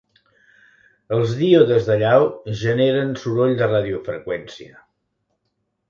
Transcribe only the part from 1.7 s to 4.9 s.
d'allau generen soroll de radiofreqüència.